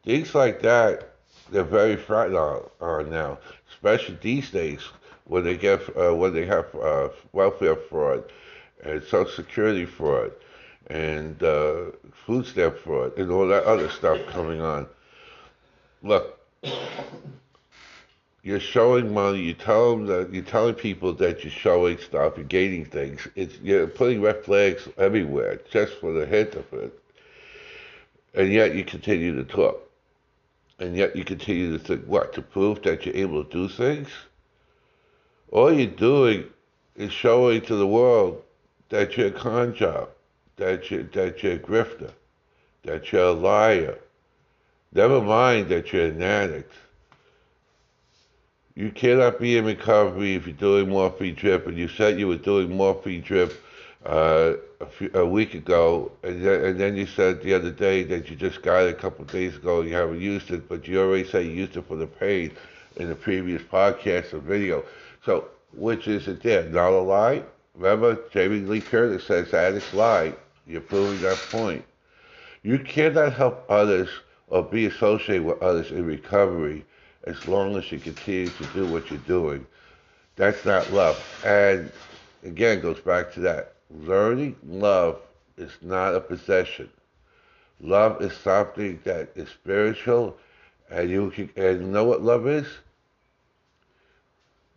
Things 0.04 0.34
like 0.34 0.60
that, 0.62 1.14
they're 1.50 1.64
very 1.64 1.96
frightened 1.96 2.36
on, 2.36 2.68
on 2.80 3.10
now, 3.10 3.38
especially 3.70 4.18
these 4.20 4.50
days 4.50 4.82
when 5.24 5.42
they 5.42 5.56
get 5.56 5.80
uh, 5.96 6.14
when 6.14 6.32
they 6.32 6.46
have 6.46 6.72
uh, 6.76 7.08
welfare 7.32 7.76
fraud 7.76 8.24
and 8.84 9.02
Social 9.02 9.26
Security 9.26 9.84
fraud 9.84 10.32
and 10.88 11.42
uh, 11.42 11.86
food 12.12 12.46
stamp 12.46 12.78
fraud 12.78 13.16
and 13.18 13.30
all 13.30 13.48
that 13.48 13.64
other 13.64 13.88
stuff 13.88 14.18
coming 14.28 14.60
on. 14.60 14.86
Look, 16.04 16.38
you're 18.42 18.60
showing 18.60 19.14
money. 19.14 19.40
You 19.40 19.54
tell 19.54 19.92
them 19.96 20.04
that 20.06 20.34
you're 20.34 20.44
telling 20.44 20.74
people 20.74 21.14
that 21.14 21.42
you're 21.42 21.50
showing 21.50 21.96
stuff. 21.96 22.34
You're 22.36 22.44
gaining 22.44 22.84
things. 22.84 23.26
It's 23.34 23.58
you're 23.62 23.86
putting 23.86 24.20
red 24.20 24.44
flags 24.44 24.86
everywhere 24.98 25.62
just 25.70 25.94
for 25.94 26.12
the 26.12 26.26
hint 26.26 26.56
of 26.56 26.70
it, 26.74 26.92
and 28.34 28.52
yet 28.52 28.74
you 28.74 28.84
continue 28.84 29.34
to 29.34 29.44
talk, 29.44 29.80
and 30.78 30.94
yet 30.94 31.16
you 31.16 31.24
continue 31.24 31.72
to 31.72 31.82
think 31.82 32.04
what 32.04 32.34
to 32.34 32.42
prove 32.42 32.82
that 32.82 33.06
you're 33.06 33.16
able 33.16 33.42
to 33.42 33.50
do 33.50 33.68
things. 33.70 34.08
All 35.52 35.72
you're 35.72 35.86
doing 35.86 36.44
is 36.96 37.12
showing 37.12 37.62
to 37.62 37.76
the 37.76 37.86
world 37.86 38.42
that 38.90 39.16
you're 39.16 39.28
a 39.28 39.30
con 39.30 39.74
job, 39.74 40.10
that, 40.56 40.90
you, 40.90 41.08
that 41.14 41.42
you're 41.42 41.54
a 41.54 41.58
grifter, 41.58 42.10
that 42.82 43.10
you're 43.10 43.28
a 43.28 43.32
liar. 43.32 43.98
Never 44.94 45.20
mind 45.20 45.68
that 45.70 45.92
you're 45.92 46.06
an 46.06 46.22
addict. 46.22 46.72
You 48.76 48.90
cannot 48.90 49.40
be 49.40 49.56
in 49.56 49.64
recovery 49.64 50.36
if 50.36 50.46
you're 50.46 50.56
doing 50.56 50.88
morphine 50.88 51.34
drip, 51.34 51.66
and 51.66 51.76
you 51.76 51.88
said 51.88 52.18
you 52.18 52.28
were 52.28 52.36
doing 52.36 52.76
morphine 52.76 53.22
drip 53.22 53.60
uh, 54.06 54.54
a, 54.80 54.86
few, 54.86 55.10
a, 55.14 55.26
week 55.26 55.54
ago, 55.54 56.12
and 56.22 56.44
then, 56.44 56.64
and 56.64 56.80
then, 56.80 56.96
you 56.96 57.06
said 57.06 57.42
the 57.42 57.54
other 57.54 57.70
day 57.70 58.04
that 58.04 58.30
you 58.30 58.36
just 58.36 58.62
got 58.62 58.84
it 58.84 58.90
a 58.90 58.94
couple 58.94 59.24
days 59.24 59.56
ago 59.56 59.80
and 59.80 59.88
you 59.88 59.94
haven't 59.96 60.20
used 60.20 60.50
it, 60.50 60.68
but 60.68 60.86
you 60.86 61.00
already 61.00 61.26
said 61.26 61.46
you 61.46 61.52
used 61.52 61.76
it 61.76 61.86
for 61.88 61.96
the 61.96 62.06
pain 62.06 62.52
in 62.96 63.08
the 63.08 63.14
previous 63.14 63.62
podcast 63.62 64.32
or 64.32 64.38
video. 64.38 64.84
So, 65.24 65.48
which 65.72 66.06
is 66.06 66.28
it 66.28 66.42
there? 66.42 66.68
Not 66.68 66.92
a 66.92 67.00
lie? 67.00 67.42
Remember, 67.74 68.18
Jamie 68.30 68.60
Lee 68.60 68.80
Curtis 68.80 69.24
says 69.24 69.52
addicts 69.54 69.92
lie. 69.94 70.34
You're 70.66 70.80
proving 70.80 71.20
that 71.22 71.38
point. 71.50 71.84
You 72.62 72.78
cannot 72.78 73.32
help 73.32 73.64
others 73.68 74.08
or 74.48 74.62
be 74.62 74.86
associated 74.86 75.44
with 75.44 75.62
others 75.62 75.90
in 75.90 76.04
recovery 76.04 76.84
as 77.24 77.46
long 77.48 77.76
as 77.76 77.90
you 77.90 77.98
continue 77.98 78.48
to 78.48 78.64
do 78.74 78.86
what 78.86 79.10
you're 79.10 79.18
doing. 79.20 79.66
That's 80.36 80.64
not 80.64 80.92
love. 80.92 81.22
And 81.44 81.90
again, 82.42 82.80
goes 82.80 83.00
back 83.00 83.32
to 83.34 83.40
that. 83.40 83.74
Learning 83.90 84.56
love 84.66 85.20
is 85.56 85.72
not 85.80 86.14
a 86.14 86.20
possession. 86.20 86.90
Love 87.80 88.22
is 88.22 88.32
something 88.32 89.00
that 89.04 89.30
is 89.34 89.48
spiritual, 89.48 90.36
and 90.90 91.10
you 91.10 91.30
can, 91.30 91.50
and 91.56 91.80
you 91.82 91.86
know 91.86 92.04
what 92.04 92.22
love 92.22 92.46
is? 92.46 92.66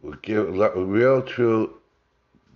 We 0.01 0.13
give 0.21 0.49
real, 0.49 1.21
true 1.21 1.76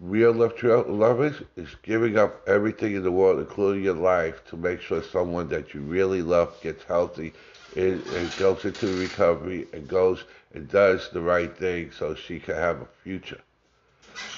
real 0.02 0.34
love, 0.34 0.56
true 0.56 0.84
love 0.88 1.24
is, 1.24 1.42
is 1.56 1.76
giving 1.84 2.18
up 2.18 2.42
everything 2.48 2.96
in 2.96 3.04
the 3.04 3.12
world, 3.12 3.40
including 3.40 3.84
your 3.84 3.96
life, 3.96 4.44
to 4.46 4.58
make 4.58 4.82
sure 4.82 5.04
someone 5.04 5.48
that 5.50 5.74
you 5.74 5.82
really 5.82 6.22
love 6.24 6.60
gets 6.62 6.84
healthy 6.84 7.34
and, 7.76 8.04
and 8.08 8.36
goes 8.36 8.66
into 8.66 8.88
recovery 8.96 9.68
and 9.74 9.88
goes 9.88 10.26
and 10.54 10.68
does 10.68 11.10
the 11.12 11.22
right 11.22 11.56
thing 11.58 11.92
so 11.92 12.16
she 12.16 12.40
can 12.40 12.56
have 12.56 12.82
a 12.82 12.88
future. 13.04 13.40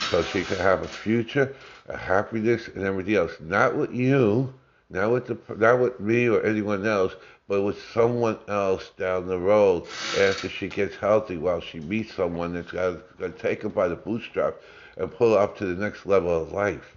So 0.09 0.23
she 0.23 0.43
can 0.43 0.57
have 0.57 0.83
a 0.83 0.87
future, 0.89 1.55
a 1.87 1.97
happiness, 1.97 2.67
and 2.67 2.83
everything 2.83 3.15
else. 3.15 3.37
Not 3.39 3.75
with 3.77 3.93
you, 3.93 4.53
not 4.89 5.11
with 5.11 5.27
the, 5.27 5.37
not 5.55 5.79
with 5.79 5.99
me 5.99 6.27
or 6.27 6.43
anyone 6.45 6.85
else, 6.85 7.15
but 7.47 7.61
with 7.61 7.81
someone 7.91 8.37
else 8.47 8.91
down 8.97 9.27
the 9.27 9.39
road 9.39 9.85
after 10.17 10.47
she 10.47 10.69
gets 10.69 10.95
healthy, 10.95 11.37
while 11.37 11.59
she 11.59 11.79
meets 11.79 12.13
someone 12.13 12.53
that's 12.53 12.71
going 12.71 13.01
to 13.19 13.29
take 13.31 13.63
her 13.63 13.69
by 13.69 13.87
the 13.87 13.95
bootstrap 13.95 14.55
and 14.97 15.11
pull 15.11 15.33
her 15.33 15.39
up 15.39 15.57
to 15.57 15.65
the 15.65 15.83
next 15.83 16.05
level 16.05 16.41
of 16.41 16.51
life. 16.51 16.95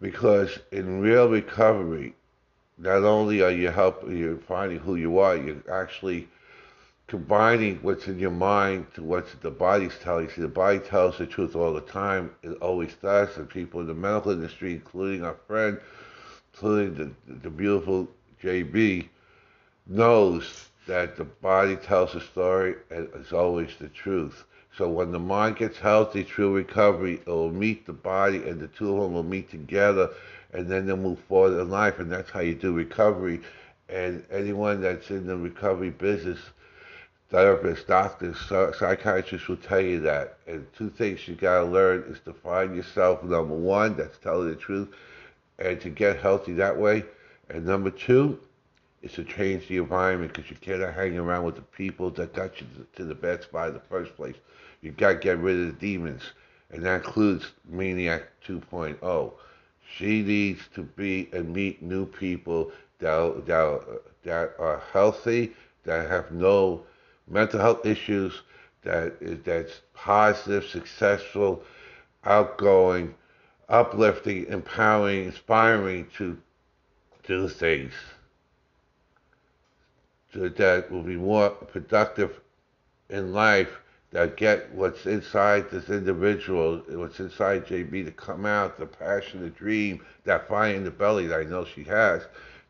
Because 0.00 0.58
in 0.72 1.00
real 1.00 1.28
recovery, 1.28 2.14
not 2.78 3.04
only 3.04 3.42
are 3.42 3.50
you 3.50 3.68
helping, 3.68 4.16
you're 4.16 4.36
finding 4.36 4.78
who 4.78 4.96
you 4.96 5.18
are, 5.18 5.36
you're 5.36 5.62
actually 5.70 6.28
combining 7.06 7.76
what's 7.82 8.08
in 8.08 8.18
your 8.18 8.30
mind 8.30 8.86
to 8.94 9.02
what 9.02 9.26
the 9.42 9.50
body's 9.50 9.96
telling 10.02 10.24
you. 10.24 10.30
See, 10.30 10.40
the 10.40 10.48
body 10.48 10.78
tells 10.78 11.18
the 11.18 11.26
truth 11.26 11.54
all 11.54 11.74
the 11.74 11.80
time. 11.82 12.30
It 12.42 12.56
always 12.60 12.94
does. 12.94 13.36
And 13.36 13.48
people 13.48 13.80
in 13.80 13.86
the 13.86 13.94
medical 13.94 14.32
industry, 14.32 14.72
including 14.72 15.24
our 15.24 15.36
friend, 15.46 15.78
including 16.52 16.94
the, 16.94 17.34
the 17.34 17.50
beautiful 17.50 18.08
JB, 18.44 19.08
knows 19.86 20.68
that 20.86 21.16
the 21.16 21.24
body 21.24 21.76
tells 21.76 22.14
a 22.14 22.20
story 22.20 22.74
and 22.90 23.08
it's 23.14 23.32
always 23.32 23.70
the 23.80 23.88
truth. 23.88 24.44
So 24.76 24.88
when 24.88 25.12
the 25.12 25.18
mind 25.18 25.56
gets 25.56 25.78
healthy 25.78 26.24
through 26.24 26.54
recovery, 26.54 27.14
it 27.14 27.26
will 27.26 27.50
meet 27.50 27.86
the 27.86 27.92
body 27.92 28.48
and 28.48 28.60
the 28.60 28.66
two 28.68 28.94
of 28.94 29.02
them 29.02 29.14
will 29.14 29.22
meet 29.22 29.50
together 29.50 30.10
and 30.52 30.68
then 30.68 30.86
they'll 30.86 30.96
move 30.96 31.20
forward 31.20 31.58
in 31.58 31.70
life. 31.70 31.98
And 31.98 32.10
that's 32.10 32.30
how 32.30 32.40
you 32.40 32.54
do 32.54 32.72
recovery. 32.72 33.40
And 33.88 34.24
anyone 34.30 34.80
that's 34.80 35.10
in 35.10 35.26
the 35.26 35.36
recovery 35.36 35.90
business, 35.90 36.38
therapists, 37.32 37.86
doctors, 37.86 38.38
psychiatrists 38.78 39.48
will 39.48 39.56
tell 39.56 39.80
you 39.80 40.00
that. 40.00 40.38
And 40.46 40.66
two 40.76 40.90
things 40.90 41.26
you 41.26 41.34
got 41.34 41.60
to 41.60 41.64
learn 41.64 42.04
is 42.08 42.20
to 42.20 42.32
find 42.32 42.76
yourself, 42.76 43.22
number 43.22 43.54
one, 43.54 43.96
that's 43.96 44.18
telling 44.18 44.48
the 44.48 44.56
truth, 44.56 44.88
and 45.58 45.80
to 45.80 45.88
get 45.88 46.18
healthy 46.18 46.52
that 46.54 46.76
way. 46.76 47.04
And 47.50 47.66
number 47.66 47.90
two, 47.90 48.40
is 49.04 49.12
to 49.12 49.24
change 49.24 49.68
the 49.68 49.76
environment 49.76 50.32
because 50.32 50.50
you 50.50 50.56
cannot 50.56 50.94
hang 50.94 51.18
around 51.18 51.44
with 51.44 51.56
the 51.56 51.62
people 51.62 52.08
that 52.10 52.32
got 52.32 52.58
you 52.58 52.66
to 52.96 53.04
the 53.04 53.14
bad 53.14 53.42
spot 53.42 53.68
in 53.68 53.74
the 53.74 53.80
first 53.80 54.16
place. 54.16 54.36
You 54.80 54.92
got 54.92 55.12
to 55.12 55.18
get 55.18 55.38
rid 55.38 55.60
of 55.60 55.66
the 55.66 55.72
demons, 55.72 56.22
and 56.70 56.82
that 56.84 57.04
includes 57.04 57.52
Maniac 57.68 58.22
2.0. 58.46 59.32
She 59.96 60.22
needs 60.22 60.62
to 60.74 60.82
be 60.82 61.28
and 61.34 61.52
meet 61.52 61.82
new 61.82 62.06
people 62.06 62.72
that, 62.98 63.44
that, 63.44 64.00
that 64.22 64.54
are 64.58 64.82
healthy, 64.90 65.52
that 65.84 66.08
have 66.08 66.32
no 66.32 66.82
mental 67.28 67.60
health 67.60 67.84
issues, 67.84 68.40
that 68.84 69.44
that's 69.44 69.82
positive, 69.92 70.64
successful, 70.64 71.62
outgoing, 72.24 73.14
uplifting, 73.68 74.46
empowering, 74.46 75.26
inspiring 75.26 76.06
to 76.16 76.38
do 77.26 77.48
things 77.48 77.92
that 80.34 80.90
will 80.90 81.02
be 81.02 81.16
more 81.16 81.50
productive 81.50 82.40
in 83.08 83.32
life 83.32 83.78
that 84.10 84.36
get 84.36 84.72
what's 84.72 85.06
inside 85.06 85.68
this 85.70 85.90
individual, 85.90 86.82
what's 86.90 87.18
inside 87.18 87.66
JB 87.66 88.04
to 88.04 88.12
come 88.12 88.46
out, 88.46 88.78
the 88.78 88.86
passion, 88.86 89.40
the 89.42 89.50
dream, 89.50 90.04
that 90.24 90.48
fire 90.48 90.74
in 90.74 90.84
the 90.84 90.90
belly 90.90 91.26
that 91.26 91.40
I 91.40 91.44
know 91.44 91.64
she 91.64 91.82
has, 91.84 92.22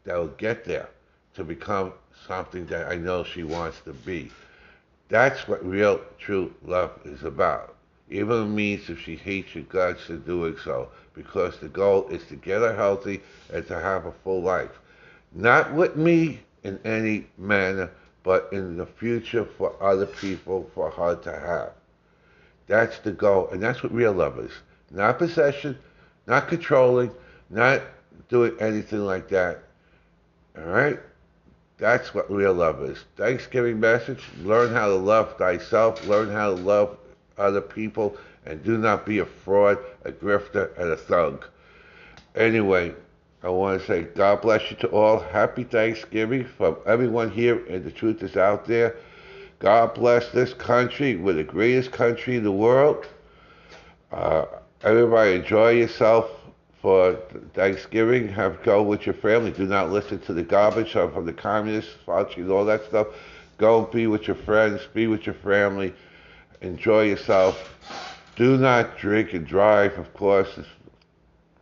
that 0.05 0.17
will 0.17 0.29
get 0.29 0.65
there 0.65 0.89
to 1.35 1.45
become 1.45 1.93
something 2.27 2.65
that 2.67 2.89
I 2.91 2.97
know 2.97 3.25
she 3.25 3.43
wants 3.43 3.81
to 3.83 3.93
be. 3.93 4.31
That's 5.09 5.47
what 5.47 5.65
real, 5.67 6.01
true 6.19 6.55
love 6.65 6.99
is 7.05 7.25
about. 7.25 7.74
Even 8.11 8.55
means 8.55 8.91
if 8.91 9.01
she 9.01 9.17
hates 9.17 9.55
you 9.55 9.63
guts 9.63 10.05
for 10.05 10.17
doing 10.17 10.57
so, 10.63 10.91
because 11.15 11.59
the 11.59 11.69
goal 11.69 12.07
is 12.09 12.25
to 12.27 12.37
get 12.37 12.61
her 12.61 12.75
healthy 12.75 13.21
and 13.53 13.67
to 13.67 13.81
have 13.81 14.05
a 14.05 14.13
full 14.13 14.43
life. 14.43 14.79
Not 15.33 15.73
with 15.73 15.97
me 15.97 16.41
in 16.63 16.79
any 16.85 17.27
manner, 17.39 17.91
but 18.23 18.49
in 18.53 18.77
the 18.77 18.87
future 18.87 19.45
for 19.45 19.75
other 19.83 20.07
people, 20.07 20.71
for 20.75 20.91
her 20.91 21.17
to 21.17 21.33
have. 21.33 21.73
That's 22.67 22.99
the 23.01 23.13
goal, 23.13 23.49
and 23.51 23.63
that's 23.63 23.83
what 23.83 23.93
real 23.93 24.13
love 24.13 24.39
is. 24.39 24.53
Not 24.91 25.19
possession, 25.19 25.79
not 26.27 26.49
controlling, 26.49 27.11
not 27.51 27.83
doing 28.29 28.57
anything 28.61 29.05
like 29.05 29.29
that. 29.29 29.63
All 30.57 30.65
right? 30.65 30.99
That's 31.79 32.15
what 32.15 32.31
real 32.31 32.55
love 32.55 32.83
is. 32.83 33.05
Thanksgiving 33.17 33.81
message 33.81 34.23
learn 34.43 34.73
how 34.73 34.89
to 34.89 34.95
love 34.95 35.37
thyself, 35.37 36.07
learn 36.07 36.31
how 36.31 36.55
to 36.55 36.61
love 36.63 36.97
other 37.39 37.61
people, 37.61 38.17
and 38.47 38.63
do 38.63 38.79
not 38.79 39.07
be 39.07 39.19
a 39.19 39.27
fraud, 39.27 39.79
a 40.05 40.13
grifter, 40.13 40.77
and 40.79 40.91
a 40.91 40.97
thug. 40.97 41.47
Anyway, 42.35 42.95
I 43.43 43.49
want 43.49 43.81
to 43.81 43.87
say 43.87 44.03
God 44.03 44.43
bless 44.43 44.71
you 44.71 44.77
to 44.79 44.89
all. 44.89 45.21
Happy 45.21 45.65
Thanksgiving 45.65 46.45
from 46.45 46.77
everyone 46.87 47.31
here, 47.31 47.65
and 47.67 47.85
the 47.85 47.91
truth 47.91 48.23
is 48.23 48.37
out 48.37 48.67
there. 48.67 48.97
God 49.59 49.95
bless 49.95 50.31
this 50.31 50.53
country. 50.55 51.17
We're 51.17 51.35
the 51.35 51.45
greatest 51.45 51.93
country 51.93 52.37
in 52.37 52.45
the 52.45 52.53
world. 52.53 53.07
Uh, 54.13 54.47
everybody 54.83 55.35
enjoy 55.35 55.71
yourself 55.71 56.31
for 56.81 57.19
Thanksgiving. 57.55 58.29
Have 58.29 58.63
go 58.63 58.83
with 58.83 59.07
your 59.07 59.15
family. 59.15 59.51
Do 59.51 59.67
not 59.67 59.91
listen 59.91 60.19
to 60.21 60.35
the 60.35 60.43
garbage 60.43 60.93
from 60.93 61.25
the 61.25 61.33
communists, 61.33 61.95
Fauci, 62.07 62.51
all 62.51 62.65
that 62.67 62.85
stuff. 62.85 63.07
Go 63.59 63.83
be 63.83 64.07
with 64.07 64.27
your 64.27 64.37
friends. 64.37 64.83
Be 64.93 65.07
with 65.07 65.27
your 65.27 65.35
family. 65.37 65.95
Enjoy 66.61 67.03
yourself. 67.05 67.77
Do 68.37 68.57
not 68.57 68.99
drink 68.99 69.33
and 69.33 69.47
drive, 69.47 69.97
of 69.99 70.13
course, 70.15 70.59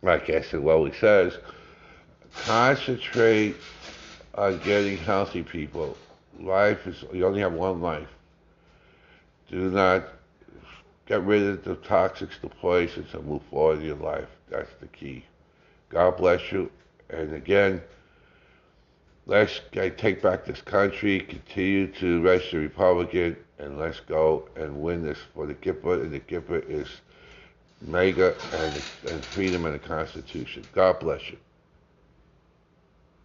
like 0.01 0.29
Esther 0.29 0.59
Lowey 0.59 0.93
says. 0.99 1.37
Concentrate 2.45 3.55
on 4.35 4.57
getting 4.59 4.97
healthy 4.97 5.43
people. 5.43 5.97
Life 6.39 6.87
is, 6.87 7.03
you 7.13 7.25
only 7.25 7.41
have 7.41 7.53
one 7.53 7.81
life. 7.81 8.07
Do 9.49 9.69
not 9.69 10.07
get 11.05 11.21
rid 11.23 11.43
of 11.43 11.63
the 11.63 11.75
toxics, 11.75 12.41
the 12.41 12.49
poisons, 12.49 13.13
and 13.13 13.25
move 13.25 13.43
forward 13.51 13.79
in 13.79 13.85
your 13.85 13.97
life. 13.97 14.29
That's 14.49 14.71
the 14.79 14.87
key. 14.87 15.25
God 15.89 16.17
bless 16.17 16.51
you. 16.51 16.71
And 17.09 17.35
again, 17.35 17.81
let's 19.27 19.61
take 19.71 20.21
back 20.21 20.45
this 20.45 20.61
country, 20.61 21.19
continue 21.19 21.87
to 21.93 22.21
register 22.23 22.59
Republican, 22.59 23.37
and 23.63 23.79
let's 23.79 24.01
go 24.01 24.47
and 24.55 24.81
win 24.81 25.03
this 25.03 25.19
for 25.33 25.47
the 25.47 25.55
Gipper. 25.55 26.01
And 26.01 26.11
the 26.11 26.19
Gipper 26.19 26.69
is 26.69 26.87
MAGA 27.81 28.35
and, 28.53 28.83
and 29.11 29.23
freedom 29.25 29.65
and 29.65 29.75
the 29.75 29.79
Constitution. 29.79 30.63
God 30.73 30.99
bless 30.99 31.29
you. 31.29 31.37